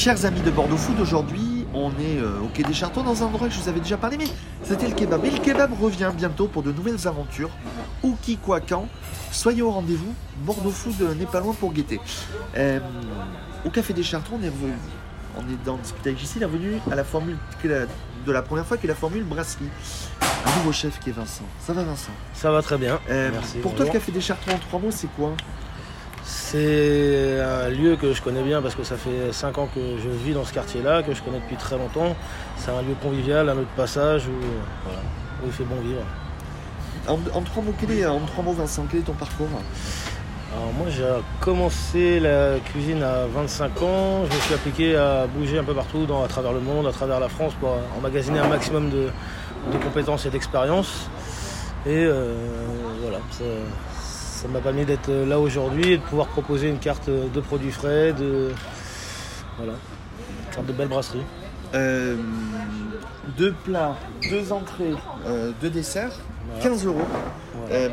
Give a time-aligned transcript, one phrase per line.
[0.00, 3.26] Chers amis de Bordeaux Food, aujourd'hui on est euh, au quai des Chartrons dans un
[3.26, 4.28] endroit que je vous avais déjà parlé, mais
[4.62, 5.22] c'était le kebab.
[5.26, 7.50] Et le kebab revient bientôt pour de nouvelles aventures.
[8.02, 8.88] Où, qui, quoi, quand.
[9.30, 10.14] Soyez au rendez-vous.
[10.38, 12.00] Bordeaux Food euh, n'est pas loin pour guetter.
[12.56, 12.80] Euh,
[13.66, 14.72] au café des Chartrons, on est, revenu-
[15.36, 17.80] on est dans discuter avec JC, il est revenu à la formule la-
[18.26, 19.68] de la première fois, qui est la formule brasserie.
[20.46, 21.44] Un nouveau chef qui est Vincent.
[21.66, 22.12] Ça va Vincent?
[22.32, 22.98] Ça va très bien.
[23.10, 25.34] Euh, Merci, Pour toi, le café des Chartrons en trois mots, c'est quoi?
[26.32, 30.08] C'est un lieu que je connais bien parce que ça fait 5 ans que je
[30.08, 32.14] vis dans ce quartier-là, que je connais depuis très longtemps.
[32.56, 34.40] C'est un lieu convivial, un lieu de passage où,
[34.84, 35.00] voilà,
[35.42, 36.02] où il fait bon vivre.
[37.08, 39.48] en, en trois mots, quel est, en trois mots, Vincent, quel est ton parcours?
[40.52, 41.04] Alors moi j'ai
[41.40, 46.06] commencé la cuisine à 25 ans, je me suis appliqué à bouger un peu partout
[46.06, 49.10] dans, à travers le monde, à travers la France pour emmagasiner un maximum de,
[49.72, 51.08] de compétences et d'expérience.
[51.86, 52.34] Et euh,
[53.00, 53.18] voilà,
[54.40, 58.12] ça m'a permis d'être là aujourd'hui et de pouvoir proposer une carte de produits frais,
[58.12, 58.50] de,
[59.58, 61.22] voilà, une carte de belle brasserie.
[61.74, 62.16] Euh,
[63.36, 63.96] deux plats,
[64.28, 64.94] deux entrées,
[65.26, 66.12] euh, deux desserts,
[66.48, 66.62] Voilà.
[66.64, 67.02] 15 euros.
[67.54, 67.74] Voilà.
[67.76, 67.88] Euh,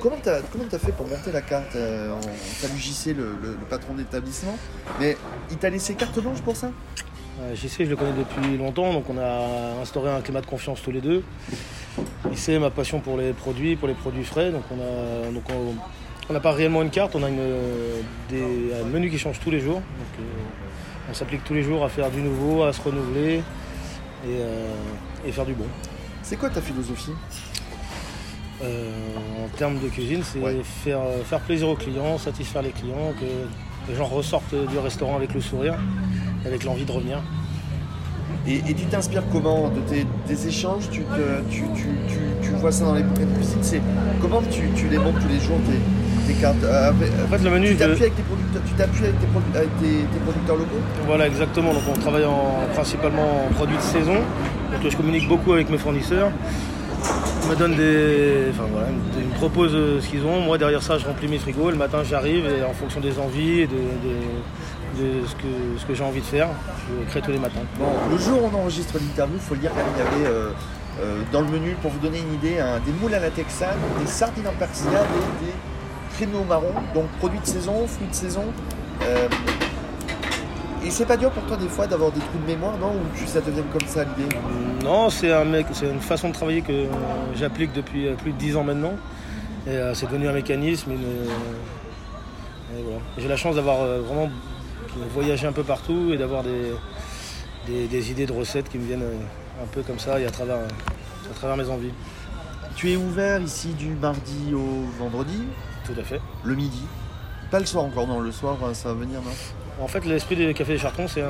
[0.00, 2.22] comment t'as comment t'as fait pour monter la carte euh, On
[2.66, 4.56] salue JC, le, le- le patron d'établissement,
[4.98, 5.16] mais
[5.50, 6.70] il t'a laissé carte blanche pour ça?
[7.42, 10.80] Euh, JC, je le connais depuis longtemps, donc on a instauré un climat de confiance
[10.82, 11.22] tous les deux.
[12.32, 15.44] Il sait ma passion pour les produits, pour les produits frais, donc on a, donc
[15.50, 15.74] on
[16.30, 17.42] on n'a pas réellement une carte, on a une,
[18.30, 19.76] des, un menu qui change tous les jours.
[19.76, 20.22] Donc, euh,
[21.10, 23.42] on s'applique tous les jours à faire du nouveau, à se renouveler et,
[24.30, 24.72] euh,
[25.26, 25.66] et faire du bon.
[26.22, 27.10] C'est quoi ta philosophie?
[28.62, 28.92] Euh,
[29.44, 30.60] en termes de cuisine, c'est Ouais.
[30.84, 35.34] faire, faire plaisir aux clients, satisfaire les clients, que les gens ressortent du restaurant avec
[35.34, 35.74] le sourire,
[36.46, 37.20] avec l'envie de revenir.
[38.46, 42.50] Et, et tu t'inspires comment de tes des échanges tu, te- tu, tu, tu, tu
[42.60, 43.80] vois ça dans les bouquins de cuisine C'est
[44.20, 47.44] comment tu, tu les montes tous les jours tes, tes cartes Euh, après- En fait,
[47.44, 50.04] le menu, Tu de- t'appuies avec tes producteurs, tu t'appuies avec tes, produ- avec tes-
[50.12, 51.72] tes producteurs locaux Voilà, exactement.
[51.72, 54.14] Donc, on travaille en- principalement en produits de saison.
[54.14, 56.30] Donc, je communique beaucoup avec mes fournisseurs.
[57.50, 58.46] Me donnent des.
[58.50, 60.40] Enfin, voilà, ils me proposent euh, ce qu'ils ont.
[60.40, 61.70] Moi, derrière ça, je remplis mes frigos.
[61.70, 65.48] Le matin, j'arrive et en fonction des envies et de, de- ce que,
[65.78, 66.48] ce que j'ai envie de faire,
[66.88, 67.60] je crée tous les matins.
[68.10, 70.30] Le jour où on enregistre l'interview, il faut le dire, quand même, il y avait
[70.30, 70.50] euh,
[71.02, 73.78] euh, dans le menu, pour vous donner une idée, un- des moules à la texane,
[74.00, 75.52] des sardines en persillade et des
[76.14, 78.44] créneaux marrons, donc produits de saison, fruits de saison.
[80.86, 83.16] Et c'est pas dur pour toi des fois d'avoir des trous de mémoire, non Ou
[83.18, 84.34] tu, ça devient comme ça l'idée
[84.84, 86.86] Non, c'est un mec, c'est une façon de travailler que
[87.34, 88.94] j'applique depuis euh, plus de 10 ans maintenant.
[89.66, 90.92] Et euh, c'est devenu un mécanisme.
[90.92, 91.26] une, euh,
[92.84, 92.98] voilà.
[93.18, 94.30] J'ai la chance d'avoir euh, vraiment
[95.14, 96.72] voyagé un peu partout et d'avoir des,
[97.66, 99.04] des, des idées de recettes qui me viennent
[99.62, 101.92] un peu comme ça et à travers, à travers mes envies.
[102.74, 105.42] Tu es ouvert ici du mardi au vendredi,
[105.84, 106.20] Tout à fait.
[106.42, 106.82] le midi.
[107.52, 109.30] Pas le soir encore, non, le soir euh, ça va venir, non
[109.84, 111.28] En fait, l'esprit des Cafés des Chartrons, c'est un,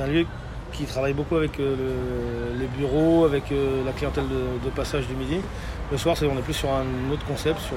[0.00, 0.24] un- lieu
[0.72, 1.74] qui travaille beaucoup avec euh,
[2.54, 5.40] le- les bureaux, avec euh, la clientèle de, de passage du midi.
[5.90, 7.76] Le soir, c'est- on est plus sur un autre concept, sur,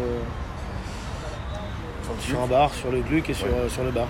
[2.19, 4.07] sur un bar, sur le gluck et sur, sur le bar.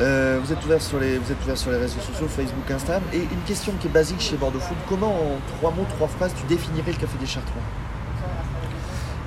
[0.00, 3.02] Euh, vous, êtes ouvert sur les, vous êtes ouvert sur les réseaux sociaux, Facebook, Instagram.
[3.12, 6.34] Et une question qui est basique chez Bordeaux Food, comment en trois mots, trois phrases,
[6.34, 7.60] tu définirais le Café des Chartrons?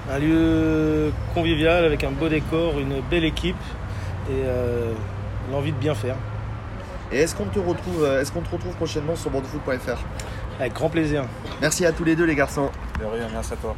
[0.10, 3.56] Un lieu convivial avec un beau décor, une belle équipe
[4.30, 4.94] et euh,
[5.52, 6.16] l'envie de bien faire.
[7.12, 10.00] Et est-ce qu'on te retrouve, euh, est-ce qu'on te retrouve prochainement sur bordeauxfoot.fr
[10.60, 11.24] Avec grand plaisir.
[11.62, 12.70] Merci à tous les deux les garçons.
[13.00, 13.78] De rien, merci à toi.